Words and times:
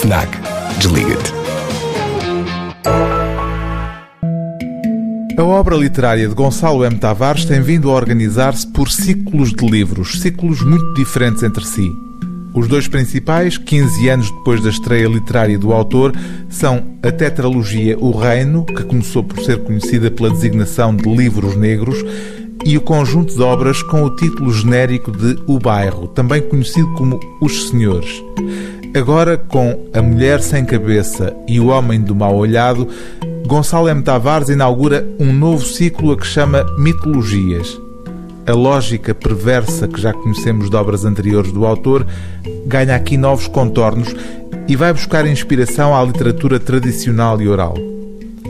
FNAC. 0.00 0.28
Desliga-te. 0.78 1.32
A 5.36 5.42
obra 5.42 5.76
literária 5.76 6.28
de 6.28 6.34
Gonçalo 6.34 6.84
M. 6.84 6.96
Tavares 6.98 7.44
tem 7.44 7.60
vindo 7.60 7.90
a 7.90 7.94
organizar-se 7.94 8.64
por 8.68 8.88
ciclos 8.90 9.52
de 9.52 9.66
livros, 9.66 10.20
ciclos 10.20 10.62
muito 10.62 10.94
diferentes 10.94 11.42
entre 11.42 11.64
si. 11.66 11.90
Os 12.54 12.68
dois 12.68 12.86
principais, 12.86 13.58
15 13.58 14.08
anos 14.08 14.30
depois 14.30 14.62
da 14.62 14.70
estreia 14.70 15.08
literária 15.08 15.58
do 15.58 15.72
autor, 15.72 16.12
são 16.48 16.96
a 17.02 17.10
tetralogia 17.10 17.98
O 17.98 18.12
Reino, 18.12 18.64
que 18.64 18.84
começou 18.84 19.24
por 19.24 19.40
ser 19.44 19.58
conhecida 19.64 20.12
pela 20.12 20.30
designação 20.30 20.94
de 20.94 21.08
Livros 21.08 21.56
Negros, 21.56 22.04
e 22.64 22.76
o 22.76 22.80
conjunto 22.80 23.34
de 23.34 23.42
obras 23.42 23.82
com 23.82 24.04
o 24.04 24.14
título 24.14 24.52
genérico 24.52 25.10
de 25.10 25.38
O 25.46 25.58
Bairro, 25.58 26.06
também 26.08 26.40
conhecido 26.42 26.92
como 26.94 27.18
Os 27.40 27.68
Senhores. 27.68 28.22
Agora, 28.94 29.36
com 29.36 29.90
A 29.92 30.00
Mulher 30.00 30.40
Sem 30.40 30.64
Cabeça 30.64 31.36
e 31.46 31.60
O 31.60 31.68
Homem 31.68 32.00
do 32.00 32.14
Mal 32.14 32.34
Olhado, 32.34 32.88
Gonçalo 33.46 33.88
M. 33.88 34.02
Tavares 34.02 34.48
inaugura 34.48 35.06
um 35.20 35.32
novo 35.32 35.64
ciclo 35.64 36.12
a 36.12 36.16
que 36.16 36.26
chama 36.26 36.64
Mitologias. 36.78 37.78
A 38.46 38.52
lógica 38.52 39.14
perversa 39.14 39.86
que 39.86 40.00
já 40.00 40.12
conhecemos 40.12 40.70
de 40.70 40.76
obras 40.76 41.04
anteriores 41.04 41.52
do 41.52 41.66
autor 41.66 42.06
ganha 42.66 42.96
aqui 42.96 43.18
novos 43.18 43.46
contornos 43.46 44.14
e 44.66 44.74
vai 44.74 44.92
buscar 44.92 45.26
inspiração 45.26 45.94
à 45.94 46.02
literatura 46.02 46.58
tradicional 46.58 47.40
e 47.42 47.48
oral. 47.48 47.74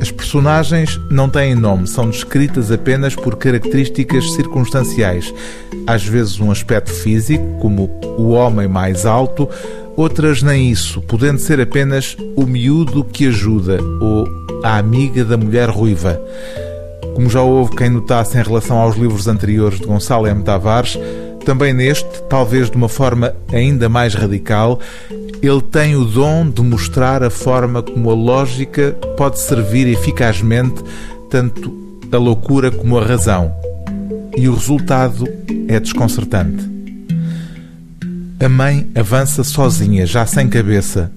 As 0.00 0.12
personagens 0.12 1.00
não 1.10 1.28
têm 1.28 1.56
nome, 1.56 1.88
são 1.88 2.08
descritas 2.08 2.70
apenas 2.70 3.16
por 3.16 3.36
características 3.36 4.32
circunstanciais. 4.32 5.34
Às 5.86 6.04
vezes, 6.04 6.38
um 6.38 6.52
aspecto 6.52 6.92
físico, 6.92 7.44
como 7.60 7.90
o 8.16 8.30
homem 8.30 8.68
mais 8.68 9.04
alto, 9.04 9.48
outras 9.98 10.44
nem 10.44 10.70
isso, 10.70 11.02
podendo 11.02 11.40
ser 11.40 11.60
apenas 11.60 12.16
o 12.36 12.46
miúdo 12.46 13.02
que 13.02 13.26
ajuda 13.26 13.80
ou 14.00 14.28
a 14.62 14.78
amiga 14.78 15.24
da 15.24 15.36
mulher 15.36 15.68
ruiva. 15.68 16.20
Como 17.16 17.28
já 17.28 17.42
houve 17.42 17.74
quem 17.74 17.90
notasse 17.90 18.38
em 18.38 18.42
relação 18.42 18.78
aos 18.78 18.96
livros 18.96 19.26
anteriores 19.26 19.80
de 19.80 19.86
Gonçalo 19.86 20.28
M. 20.28 20.44
Tavares, 20.44 20.96
também 21.44 21.72
neste, 21.72 22.22
talvez 22.28 22.70
de 22.70 22.76
uma 22.76 22.88
forma 22.88 23.34
ainda 23.52 23.88
mais 23.88 24.14
radical, 24.14 24.78
ele 25.42 25.62
tem 25.62 25.96
o 25.96 26.04
dom 26.04 26.48
de 26.48 26.62
mostrar 26.62 27.24
a 27.24 27.30
forma 27.30 27.82
como 27.82 28.08
a 28.10 28.14
lógica 28.14 28.92
pode 29.16 29.40
servir 29.40 29.88
eficazmente 29.88 30.80
tanto 31.28 31.76
a 32.12 32.16
loucura 32.16 32.70
como 32.70 32.96
a 32.96 33.04
razão. 33.04 33.52
E 34.36 34.48
o 34.48 34.54
resultado 34.54 35.26
é 35.66 35.80
desconcertante. 35.80 36.77
A 38.40 38.48
mãe 38.48 38.88
avança 38.94 39.42
sozinha, 39.42 40.06
já 40.06 40.24
sem 40.24 40.48
cabeça, 40.48 41.10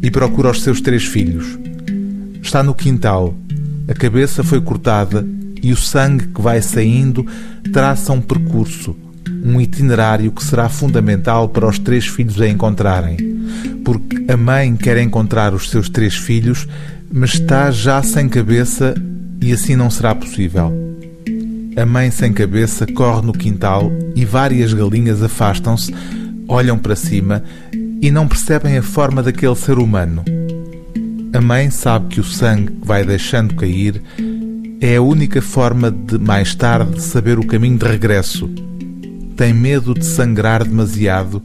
e 0.00 0.08
procura 0.08 0.52
os 0.52 0.62
seus 0.62 0.80
três 0.80 1.04
filhos. 1.04 1.58
Está 2.40 2.62
no 2.62 2.74
quintal. 2.74 3.34
A 3.88 3.94
cabeça 3.94 4.44
foi 4.44 4.60
cortada 4.60 5.26
e 5.60 5.72
o 5.72 5.76
sangue 5.76 6.28
que 6.28 6.40
vai 6.40 6.62
saindo 6.62 7.26
traça 7.72 8.12
um 8.12 8.20
percurso, 8.20 8.96
um 9.44 9.60
itinerário 9.60 10.30
que 10.30 10.44
será 10.44 10.68
fundamental 10.68 11.48
para 11.48 11.66
os 11.66 11.76
três 11.76 12.06
filhos 12.06 12.40
a 12.40 12.48
encontrarem. 12.48 13.16
Porque 13.84 14.30
a 14.30 14.36
mãe 14.36 14.76
quer 14.76 14.98
encontrar 14.98 15.52
os 15.52 15.70
seus 15.70 15.88
três 15.88 16.14
filhos, 16.14 16.68
mas 17.10 17.34
está 17.34 17.72
já 17.72 18.00
sem 18.00 18.28
cabeça 18.28 18.94
e 19.40 19.52
assim 19.52 19.74
não 19.74 19.90
será 19.90 20.14
possível. 20.14 20.72
A 21.76 21.84
mãe 21.84 22.12
sem 22.12 22.32
cabeça 22.32 22.86
corre 22.86 23.26
no 23.26 23.32
quintal 23.32 23.90
e 24.14 24.24
várias 24.24 24.72
galinhas 24.72 25.20
afastam-se, 25.20 25.92
olham 26.50 26.76
para 26.76 26.96
cima 26.96 27.42
e 28.02 28.10
não 28.10 28.26
percebem 28.26 28.76
a 28.76 28.82
forma 28.82 29.22
daquele 29.22 29.54
ser 29.54 29.78
humano. 29.78 30.24
A 31.32 31.40
mãe 31.40 31.70
sabe 31.70 32.08
que 32.08 32.20
o 32.20 32.24
sangue 32.24 32.72
que 32.72 32.86
vai 32.86 33.04
deixando 33.04 33.54
cair 33.54 34.02
é 34.80 34.96
a 34.96 35.02
única 35.02 35.40
forma 35.40 35.90
de, 35.90 36.18
mais 36.18 36.54
tarde, 36.54 37.00
saber 37.00 37.38
o 37.38 37.46
caminho 37.46 37.78
de 37.78 37.86
regresso. 37.86 38.50
Tem 39.36 39.54
medo 39.54 39.94
de 39.94 40.04
sangrar 40.04 40.64
demasiado, 40.64 41.42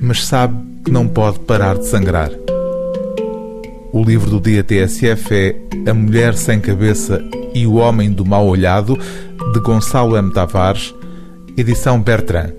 mas 0.00 0.24
sabe 0.24 0.58
que 0.84 0.90
não 0.90 1.06
pode 1.06 1.38
parar 1.40 1.78
de 1.78 1.86
sangrar. 1.86 2.30
O 3.92 4.02
livro 4.02 4.30
do 4.30 4.40
dia 4.40 4.64
TSF 4.64 5.32
é 5.32 5.56
A 5.88 5.94
Mulher 5.94 6.34
Sem 6.34 6.60
Cabeça 6.60 7.22
e 7.54 7.66
o 7.66 7.74
Homem 7.74 8.12
do 8.12 8.24
Mal 8.24 8.46
Olhado, 8.46 8.98
de 9.52 9.60
Gonçalo 9.60 10.16
M. 10.16 10.32
Tavares, 10.32 10.92
edição 11.56 12.00
Bertrand. 12.00 12.57